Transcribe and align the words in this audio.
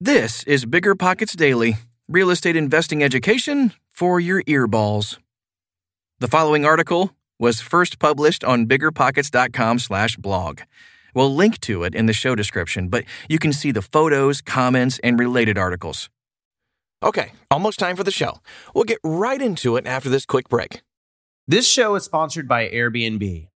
This 0.00 0.42
is 0.42 0.66
Bigger 0.66 0.96
Pockets 0.96 1.36
Daily, 1.36 1.76
real 2.08 2.30
estate 2.30 2.56
investing 2.56 3.04
education 3.04 3.72
for 3.90 4.18
your 4.18 4.42
earballs. 4.42 5.18
The 6.18 6.26
following 6.26 6.64
article 6.64 7.12
was 7.38 7.60
first 7.60 8.00
published 8.00 8.42
on 8.42 8.66
biggerpockets.com/blog. 8.66 10.60
We'll 11.14 11.32
link 11.32 11.60
to 11.60 11.84
it 11.84 11.94
in 11.94 12.06
the 12.06 12.12
show 12.12 12.34
description, 12.34 12.88
but 12.88 13.04
you 13.28 13.38
can 13.38 13.52
see 13.52 13.70
the 13.70 13.82
photos, 13.82 14.40
comments, 14.40 14.98
and 15.04 15.16
related 15.16 15.56
articles. 15.56 16.10
Okay, 17.00 17.30
almost 17.48 17.78
time 17.78 17.94
for 17.94 18.02
the 18.02 18.10
show. 18.10 18.40
We'll 18.74 18.82
get 18.82 18.98
right 19.04 19.40
into 19.40 19.76
it 19.76 19.86
after 19.86 20.08
this 20.10 20.26
quick 20.26 20.48
break. 20.48 20.82
This 21.46 21.68
show 21.68 21.94
is 21.94 22.02
sponsored 22.02 22.48
by 22.48 22.68
Airbnb. 22.68 23.46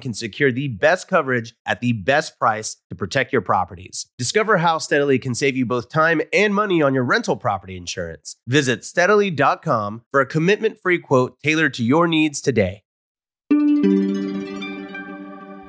can 0.00 0.14
secure 0.14 0.52
the 0.52 0.68
best 0.68 1.08
coverage 1.08 1.54
at 1.66 1.80
the 1.80 1.92
best 1.92 2.38
price 2.38 2.76
to 2.90 2.96
protect 2.96 3.32
your 3.32 3.42
properties. 3.42 4.06
Discover 4.18 4.58
how 4.58 4.78
Steadily 4.78 5.18
can 5.18 5.34
save 5.34 5.56
you 5.56 5.66
both 5.66 5.88
time 5.88 6.20
and 6.32 6.54
money 6.54 6.82
on 6.82 6.94
your 6.94 7.04
rental 7.04 7.36
property 7.36 7.76
insurance. 7.76 8.36
Visit 8.46 8.84
steadily.com 8.84 10.02
for 10.10 10.20
a 10.20 10.26
commitment 10.26 10.78
free 10.80 10.98
quote 10.98 11.38
tailored 11.42 11.74
to 11.74 11.84
your 11.84 12.06
needs 12.06 12.40
today. 12.40 12.82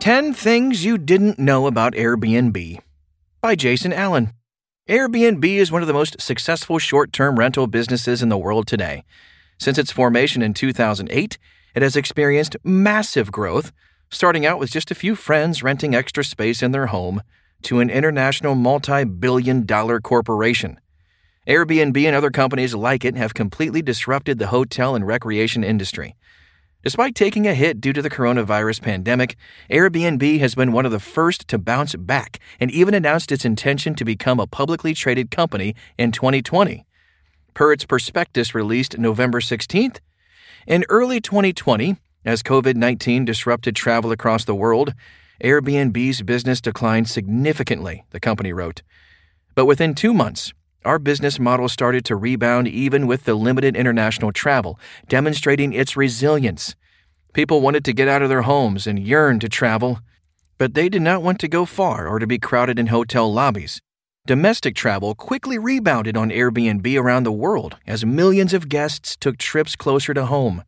10 0.04 0.34
Things 0.34 0.84
You 0.84 0.98
Didn't 0.98 1.40
Know 1.40 1.66
About 1.66 1.94
Airbnb 1.94 2.80
by 3.42 3.56
Jason 3.56 3.94
Allen. 3.94 4.34
Airbnb 4.90 5.46
is 5.46 5.72
one 5.72 5.82
of 5.82 5.88
the 5.88 5.94
most 5.94 6.20
successful 6.20 6.78
short 6.78 7.14
term 7.14 7.40
rental 7.40 7.68
businesses 7.68 8.22
in 8.22 8.28
the 8.28 8.38
world 8.38 8.68
today. 8.68 9.06
Since 9.58 9.78
its 9.78 9.94
formation 9.94 10.42
in 10.42 10.54
2008, 10.54 11.38
it 11.74 11.82
has 11.82 11.96
experienced 11.96 12.58
massive 12.66 13.32
growth, 13.32 13.72
starting 14.14 14.46
out 14.46 14.60
with 14.60 14.72
just 14.72 14.92
a 14.92 14.96
few 14.96 15.16
friends 15.16 15.64
renting 15.64 15.96
extra 15.96 16.24
space 16.24 16.62
in 16.62 16.72
their 16.72 16.88
home 16.88 17.22
to 17.64 17.80
an 17.80 17.90
international 17.90 18.56
multi 18.56 19.04
billion 19.04 19.66
dollar 19.66 20.00
corporation. 20.00 20.80
Airbnb 21.48 21.98
and 22.06 22.16
other 22.16 22.32
companies 22.32 22.74
like 22.74 23.04
it 23.04 23.18
have 23.18 23.34
completely 23.34 23.82
disrupted 23.82 24.40
the 24.40 24.48
hotel 24.48 24.96
and 24.96 25.06
recreation 25.06 25.64
industry. 25.64 26.16
Despite 26.84 27.16
taking 27.16 27.48
a 27.48 27.54
hit 27.54 27.82
due 27.82 27.94
to 27.94 28.02
the 28.02 28.10
coronavirus 28.10 28.82
pandemic, 28.82 29.36
Airbnb 29.70 30.40
has 30.40 30.54
been 30.54 30.74
one 30.74 30.86
of 30.86 30.92
the 30.92 31.00
first 31.00 31.48
to 31.48 31.58
bounce 31.58 31.96
back 31.96 32.40
and 32.60 32.70
even 32.72 32.94
announced 32.94 33.32
its 33.32 33.46
intention 33.46 33.96
to 33.96 34.06
become 34.06 34.40
a 34.40 34.48
publicly 34.48 34.94
traded 34.94 35.32
company 35.32 35.76
in 35.98 36.12
2020. 36.12 36.86
Per 37.54 37.72
its 37.72 37.86
prospectus 37.86 38.54
released 38.54 38.98
November 38.98 39.40
16th, 39.40 40.00
in 40.68 40.86
early 40.90 41.20
2020, 41.20 41.98
as 42.26 42.44
COVID 42.44 42.76
19 42.76 43.26
disrupted 43.26 43.76
travel 43.76 44.12
across 44.12 44.46
the 44.46 44.56
world, 44.56 44.94
Airbnb's 45.44 46.22
business 46.22 46.62
declined 46.62 47.10
significantly, 47.10 48.04
the 48.12 48.20
company 48.20 48.54
wrote. 48.54 48.82
But 49.56 49.66
within 49.66 49.94
two 49.94 50.14
months, 50.14 50.54
our 50.86 51.00
business 51.00 51.40
model 51.40 51.70
started 51.70 52.04
to 52.06 52.16
rebound 52.16 52.68
even 52.68 53.08
with 53.08 53.24
the 53.24 53.36
limited 53.36 53.76
international 53.76 54.32
travel, 54.32 54.80
demonstrating 55.08 55.74
its 55.74 55.96
resilience. 55.96 56.76
People 57.34 57.62
wanted 57.62 57.86
to 57.86 57.94
get 57.94 58.08
out 58.08 58.22
of 58.22 58.30
their 58.30 58.44
homes 58.44 58.86
and 58.86 59.00
yearned 59.00 59.42
to 59.42 59.50
travel, 59.50 60.00
but 60.58 60.74
they 60.74 60.90
did 60.90 61.02
not 61.02 61.24
want 61.24 61.40
to 61.40 61.48
go 61.48 61.66
far 61.66 62.08
or 62.08 62.20
to 62.20 62.28
be 62.28 62.38
crowded 62.38 62.78
in 62.78 62.88
hotel 62.88 63.32
lobbies. 63.32 63.82
Domestic 64.26 64.76
travel 64.76 65.16
quickly 65.16 65.58
rebounded 65.58 66.16
on 66.16 66.30
Airbnb 66.30 66.98
around 66.98 67.24
the 67.24 67.32
world 67.32 67.78
as 67.86 68.06
millions 68.06 68.54
of 68.54 68.70
guests 68.70 69.18
took 69.18 69.38
trips 69.38 69.76
closer 69.76 70.14
to 70.14 70.28
home. 70.28 70.64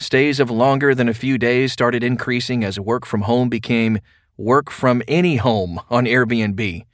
Stays 0.00 0.38
of 0.38 0.48
longer 0.48 0.94
than 0.94 1.08
a 1.08 1.14
few 1.14 1.38
days 1.38 1.72
started 1.72 2.04
increasing 2.04 2.62
as 2.62 2.78
work 2.78 3.04
from 3.04 3.22
home 3.22 3.48
became 3.48 3.98
work 4.36 4.70
from 4.70 5.02
any 5.08 5.36
home 5.36 5.80
on 5.90 6.04
Airbnb. 6.04 6.84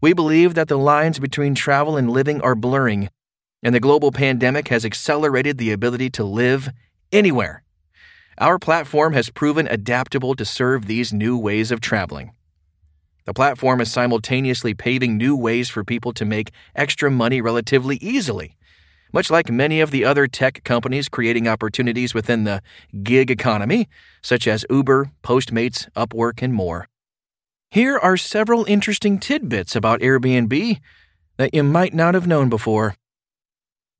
We 0.00 0.12
believe 0.12 0.54
that 0.54 0.66
the 0.66 0.78
lines 0.78 1.20
between 1.20 1.54
travel 1.54 1.96
and 1.96 2.10
living 2.10 2.40
are 2.40 2.56
blurring, 2.56 3.08
and 3.62 3.72
the 3.72 3.80
global 3.80 4.10
pandemic 4.10 4.68
has 4.68 4.84
accelerated 4.84 5.58
the 5.58 5.70
ability 5.70 6.10
to 6.10 6.24
live 6.24 6.68
anywhere. 7.12 7.62
Our 8.38 8.58
platform 8.58 9.12
has 9.12 9.30
proven 9.30 9.68
adaptable 9.68 10.34
to 10.34 10.44
serve 10.44 10.86
these 10.86 11.12
new 11.12 11.38
ways 11.38 11.70
of 11.70 11.80
traveling. 11.80 12.32
The 13.24 13.34
platform 13.34 13.80
is 13.80 13.92
simultaneously 13.92 14.74
paving 14.74 15.16
new 15.16 15.36
ways 15.36 15.70
for 15.70 15.84
people 15.84 16.12
to 16.14 16.24
make 16.24 16.50
extra 16.74 17.08
money 17.08 17.40
relatively 17.40 17.98
easily, 17.98 18.56
much 19.12 19.30
like 19.30 19.50
many 19.50 19.80
of 19.80 19.90
the 19.90 20.04
other 20.04 20.26
tech 20.26 20.64
companies 20.64 21.08
creating 21.08 21.46
opportunities 21.46 22.14
within 22.14 22.44
the 22.44 22.62
gig 23.02 23.30
economy, 23.30 23.88
such 24.22 24.46
as 24.46 24.64
Uber, 24.70 25.10
Postmates, 25.22 25.90
Upwork, 25.92 26.42
and 26.42 26.54
more. 26.54 26.88
Here 27.70 27.98
are 27.98 28.16
several 28.16 28.64
interesting 28.64 29.18
tidbits 29.18 29.74
about 29.74 30.00
Airbnb 30.00 30.80
that 31.36 31.54
you 31.54 31.62
might 31.62 31.94
not 31.94 32.14
have 32.14 32.26
known 32.26 32.48
before. 32.48 32.96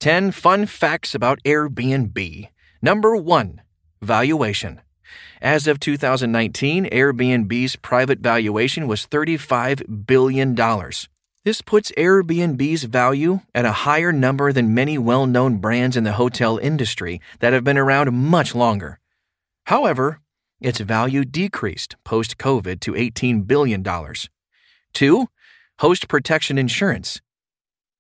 10 0.00 0.32
fun 0.32 0.67
facts 0.67 1.15
about 1.15 1.43
Airbnb. 1.44 2.49
Number 2.82 3.17
1 3.17 3.61
Valuation. 4.03 4.81
As 5.41 5.67
of 5.67 5.81
2019, 5.81 6.87
Airbnb's 6.87 7.76
private 7.76 8.19
valuation 8.20 8.87
was 8.87 9.06
$35 9.06 10.06
billion. 10.06 10.55
This 11.44 11.61
puts 11.61 11.91
Airbnb's 11.99 12.85
value 12.85 13.41
at 13.53 13.65
a 13.65 13.73
higher 13.73 14.12
number 14.12 14.53
than 14.53 14.75
many 14.75 14.97
well 14.97 15.27
known 15.27 15.56
brands 15.56 15.97
in 15.97 16.05
the 16.05 16.12
hotel 16.12 16.56
industry 16.59 17.21
that 17.41 17.53
have 17.53 17.65
been 17.65 17.79
around 17.79 18.15
much 18.15 18.55
longer. 18.55 19.00
However, 19.67 20.21
its 20.61 20.79
value 20.79 21.25
decreased 21.25 21.97
post 22.05 22.39
COVID 22.39 22.79
to 22.81 22.93
$18 22.93 23.49
billion. 23.49 23.85
2. 24.93 25.27
Host 25.81 26.06
protection 26.06 26.59
insurance. 26.59 27.21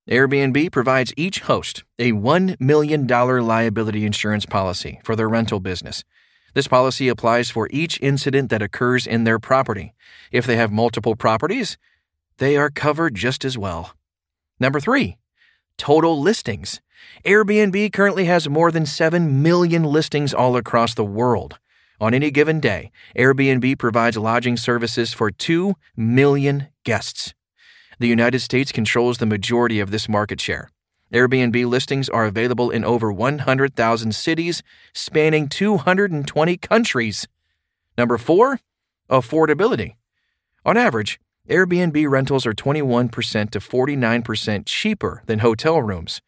Airbnb 0.08 0.70
provides 0.70 1.12
each 1.16 1.40
host 1.40 1.82
a 1.98 2.12
$1 2.12 2.60
million 2.60 3.08
liability 3.08 4.06
insurance 4.06 4.46
policy 4.46 5.00
for 5.02 5.16
their 5.16 5.28
rental 5.28 5.58
business. 5.58 6.04
This 6.54 6.68
policy 6.68 7.08
applies 7.08 7.50
for 7.50 7.68
each 7.72 7.98
incident 8.00 8.50
that 8.50 8.62
occurs 8.62 9.04
in 9.04 9.24
their 9.24 9.40
property. 9.40 9.94
If 10.30 10.46
they 10.46 10.54
have 10.56 10.70
multiple 10.70 11.16
properties, 11.16 11.76
they 12.38 12.56
are 12.56 12.70
covered 12.70 13.14
just 13.14 13.44
as 13.44 13.56
well. 13.58 13.94
Number 14.58 14.80
three, 14.80 15.16
total 15.76 16.20
listings. 16.20 16.80
Airbnb 17.24 17.92
currently 17.92 18.26
has 18.26 18.48
more 18.48 18.70
than 18.70 18.86
7 18.86 19.42
million 19.42 19.84
listings 19.84 20.32
all 20.32 20.56
across 20.56 20.94
the 20.94 21.04
world. 21.04 21.58
On 22.00 22.14
any 22.14 22.30
given 22.30 22.60
day, 22.60 22.90
Airbnb 23.16 23.78
provides 23.78 24.16
lodging 24.16 24.56
services 24.56 25.12
for 25.12 25.30
2 25.30 25.74
million 25.96 26.68
guests. 26.84 27.34
The 27.98 28.08
United 28.08 28.40
States 28.40 28.72
controls 28.72 29.18
the 29.18 29.26
majority 29.26 29.78
of 29.78 29.90
this 29.90 30.08
market 30.08 30.40
share. 30.40 30.70
Airbnb 31.12 31.66
listings 31.66 32.08
are 32.08 32.24
available 32.24 32.70
in 32.70 32.84
over 32.84 33.12
100,000 33.12 34.14
cities, 34.14 34.62
spanning 34.94 35.48
220 35.48 36.56
countries. 36.56 37.28
Number 37.98 38.16
four, 38.16 38.60
affordability. 39.10 39.96
On 40.64 40.76
average, 40.76 41.20
Airbnb 41.48 42.08
rentals 42.08 42.46
are 42.46 42.54
21% 42.54 43.50
to 43.50 43.58
49% 43.58 44.62
cheaper 44.64 45.22
than 45.26 45.40
hotel 45.40 45.82
rooms. 45.82 46.20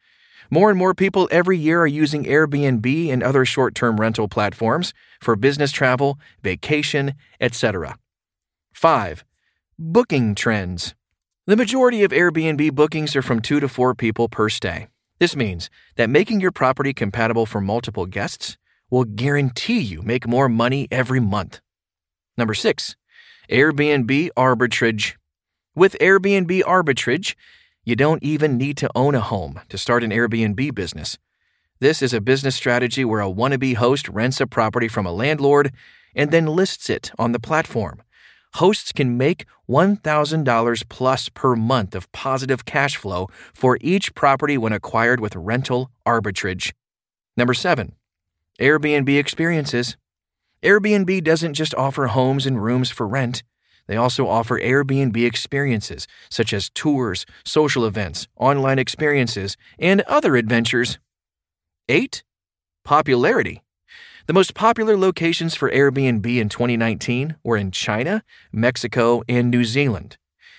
More 0.51 0.71
and 0.71 0.79
more 0.79 0.93
people 0.93 1.29
every 1.31 1.57
year 1.57 1.83
are 1.83 1.87
using 1.87 2.25
Airbnb 2.25 3.13
and 3.13 3.23
other 3.23 3.45
short 3.45 3.75
term 3.75 4.01
rental 4.01 4.29
platforms 4.29 4.93
for 5.21 5.37
business 5.37 5.71
travel, 5.71 6.19
vacation, 6.43 7.15
etc. 7.41 7.97
5. 8.73 9.25
Booking 9.79 10.35
trends. 10.35 10.95
The 11.47 11.57
majority 11.57 12.03
of 12.03 12.11
Airbnb 12.11 12.75
bookings 12.75 13.15
are 13.15 13.23
from 13.23 13.41
two 13.41 13.61
to 13.61 13.69
four 13.69 13.95
people 13.95 14.29
per 14.29 14.49
stay. 14.49 14.89
This 15.21 15.37
means 15.37 15.71
that 15.97 16.11
making 16.11 16.41
your 16.41 16.53
property 16.53 16.93
compatible 16.93 17.47
for 17.47 17.61
multiple 17.61 18.07
guests 18.07 18.57
will 18.91 19.05
guarantee 19.05 19.81
you 19.81 20.03
make 20.03 20.27
more 20.27 20.49
money 20.49 20.89
every 20.91 21.21
month. 21.21 21.61
Number 22.37 22.55
6. 22.55 22.97
Airbnb 23.51 24.31
arbitrage. 24.37 25.15
With 25.75 25.97
Airbnb 26.01 26.63
arbitrage, 26.63 27.35
you 27.85 27.95
don't 27.95 28.23
even 28.23 28.57
need 28.57 28.79
to 28.79 28.91
own 28.95 29.15
a 29.15 29.21
home 29.21 29.61
to 29.69 29.77
start 29.77 30.03
an 30.03 30.11
Airbnb 30.11 30.75
business. 30.75 31.19
This 31.79 32.01
is 32.01 32.15
a 32.15 32.21
business 32.21 32.57
strategy 32.57 33.05
where 33.05 33.21
a 33.21 33.31
wannabe 33.31 33.75
host 33.75 34.09
rents 34.09 34.41
a 34.41 34.47
property 34.47 34.89
from 34.89 35.05
a 35.05 35.13
landlord 35.13 35.73
and 36.15 36.31
then 36.31 36.47
lists 36.47 36.89
it 36.89 37.13
on 37.19 37.33
the 37.33 37.41
platform. 37.41 38.03
Hosts 38.55 38.93
can 38.93 39.19
make 39.19 39.45
$1,000 39.69 40.89
plus 40.89 41.29
per 41.29 41.57
month 41.57 41.95
of 41.95 42.11
positive 42.13 42.65
cash 42.65 42.97
flow 42.97 43.29
for 43.53 43.77
each 43.83 44.15
property 44.15 44.57
when 44.57 44.73
acquired 44.73 45.21
with 45.21 45.37
rental 45.37 45.91
arbitrage. 46.07 46.73
Number 47.37 47.53
7. 47.53 47.95
Airbnb 48.61 49.19
experiences. 49.19 49.97
Airbnb 50.65 51.23
doesn't 51.23 51.53
just 51.53 51.75
offer 51.75 52.07
homes 52.07 52.47
and 52.47 52.63
rooms 52.63 52.91
for 52.91 53.07
rent. 53.07 53.43
They 53.87 53.97
also 53.97 54.27
offer 54.27 54.59
Airbnb 54.59 55.15
experiences 55.27 56.07
such 56.31 56.55
as 56.55 56.71
tours, 56.71 57.27
social 57.45 57.85
events, 57.85 58.29
online 58.37 58.79
experiences, 58.79 59.59
and 59.79 60.01
other 60.03 60.37
adventures. 60.37 60.99
8. 61.91 62.25
Popularity. 62.83 63.63
The 64.27 64.33
most 64.33 64.55
popular 64.55 64.97
locations 64.97 65.55
for 65.55 65.71
Airbnb 65.71 66.25
in 66.25 66.49
2019 66.49 67.37
were 67.45 67.59
in 67.59 67.71
China, 67.71 68.25
Mexico, 68.51 69.23
and 69.29 69.51
New 69.51 69.65
Zealand. 69.65 70.17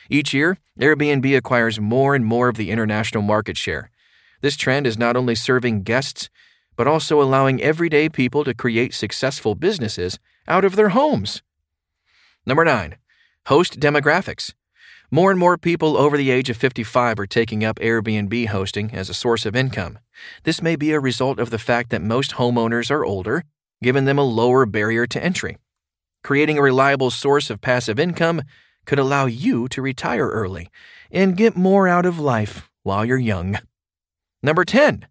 Each 0.07 0.35
year, 0.35 0.59
Airbnb 0.79 1.35
acquires 1.35 1.79
more 1.79 2.13
and 2.13 2.23
more 2.23 2.47
of 2.47 2.57
the 2.57 2.69
international 2.69 3.23
market 3.23 3.57
share. 3.57 3.89
This 4.41 4.55
trend 4.55 4.85
is 4.85 4.99
not 4.99 5.17
only 5.17 5.33
serving 5.33 5.81
guests, 5.81 6.29
but 6.75 6.87
also 6.87 7.21
allowing 7.21 7.61
everyday 7.61 8.09
people 8.09 8.43
to 8.43 8.53
create 8.53 8.93
successful 8.93 9.55
businesses 9.55 10.19
out 10.47 10.65
of 10.65 10.75
their 10.75 10.89
homes. 10.89 11.41
Number 12.45 12.65
9. 12.65 12.95
Host 13.47 13.79
demographics. 13.79 14.53
More 15.11 15.31
and 15.31 15.39
more 15.39 15.57
people 15.57 15.97
over 15.97 16.17
the 16.17 16.31
age 16.31 16.49
of 16.49 16.57
55 16.57 17.19
are 17.19 17.27
taking 17.27 17.63
up 17.63 17.79
Airbnb 17.79 18.47
hosting 18.47 18.93
as 18.93 19.09
a 19.09 19.13
source 19.13 19.45
of 19.45 19.55
income. 19.55 19.99
This 20.43 20.61
may 20.61 20.75
be 20.75 20.91
a 20.91 20.99
result 20.99 21.39
of 21.39 21.51
the 21.51 21.59
fact 21.59 21.89
that 21.91 22.01
most 22.01 22.33
homeowners 22.33 22.89
are 22.89 23.05
older, 23.05 23.43
giving 23.81 24.05
them 24.05 24.17
a 24.17 24.23
lower 24.23 24.65
barrier 24.65 25.05
to 25.07 25.23
entry. 25.23 25.57
Creating 26.23 26.57
a 26.57 26.61
reliable 26.63 27.11
source 27.11 27.49
of 27.49 27.61
passive 27.61 27.99
income 27.99 28.41
could 28.85 28.99
allow 28.99 29.25
you 29.25 29.67
to 29.67 29.81
retire 29.81 30.27
early 30.27 30.69
and 31.11 31.37
get 31.37 31.55
more 31.55 31.87
out 31.87 32.05
of 32.05 32.19
life 32.19 32.69
while 32.83 33.05
you're 33.05 33.17
young. 33.17 33.59
Number 34.41 34.65
10 34.65 35.05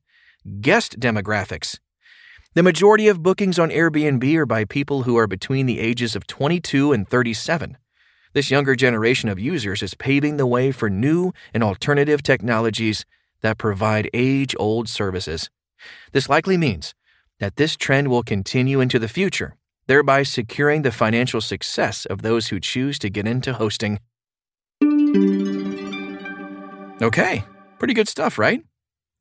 guest 0.61 0.99
demographics. 1.00 1.79
The 2.55 2.62
majority 2.62 3.08
of 3.08 3.23
bookings 3.23 3.58
on 3.58 3.70
Airbnb 3.70 4.35
are 4.37 4.46
by 4.46 4.64
people 4.64 5.02
who 5.02 5.17
are 5.17 5.26
between 5.26 5.67
the 5.67 5.81
ages 5.81 6.14
of 6.14 6.26
22 6.26 6.93
and 6.93 7.08
37. 7.08 7.76
This 8.32 8.50
younger 8.50 8.76
generation 8.76 9.29
of 9.29 9.38
users 9.38 9.82
is 9.82 9.94
paving 9.94 10.37
the 10.37 10.46
way 10.46 10.70
for 10.70 10.91
new 10.91 11.32
and 11.52 11.62
alternative 11.62 12.23
technologies 12.23 13.05
that 13.43 13.58
provide 13.58 14.11
age 14.14 14.55
old 14.58 14.88
services. 14.88 15.50
This 16.12 16.29
likely 16.29 16.56
means 16.56 16.94
that 17.41 17.56
this 17.56 17.76
trend 17.76 18.08
will 18.08 18.23
continue 18.23 18.81
into 18.81 18.99
the 18.99 19.08
future, 19.08 19.56
thereby 19.87 20.23
securing 20.23 20.82
the 20.82 20.93
financial 20.93 21.41
success 21.41 22.06
of 22.06 22.23
those 22.23 22.49
who 22.49 22.61
choose 22.61 22.99
to 23.00 23.11
get 23.11 23.26
into 23.26 23.52
hosting. 23.52 23.99
Okay, 27.02 27.44
pretty 27.79 27.94
good 27.94 28.08
stuff, 28.08 28.38
right? 28.38 28.62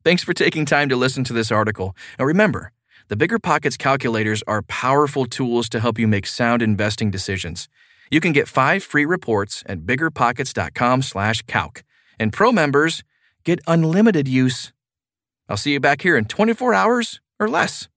Thanks 0.03 0.21
for 0.21 0.33
taking 0.33 0.65
time 0.65 0.89
to 0.89 0.97
listen 0.97 1.23
to 1.23 1.31
this 1.31 1.49
article. 1.49 1.95
Now 2.19 2.25
remember, 2.25 2.73
the 3.07 3.15
Bigger 3.15 3.39
Pockets 3.39 3.77
calculators 3.77 4.43
are 4.47 4.61
powerful 4.63 5.25
tools 5.25 5.69
to 5.69 5.79
help 5.79 5.97
you 5.97 6.09
make 6.09 6.27
sound 6.27 6.61
investing 6.61 7.09
decisions. 7.09 7.69
You 8.11 8.19
can 8.19 8.33
get 8.33 8.49
five 8.49 8.83
free 8.83 9.05
reports 9.05 9.63
at 9.65 9.85
biggerpockets.com/calc, 9.85 11.83
and 12.19 12.33
pro 12.33 12.51
members 12.51 13.03
get 13.45 13.61
unlimited 13.65 14.27
use. 14.27 14.73
I'll 15.47 15.55
see 15.55 15.71
you 15.71 15.79
back 15.79 16.01
here 16.01 16.17
in 16.17 16.25
24 16.25 16.73
hours 16.73 17.21
or 17.39 17.47
less. 17.47 17.87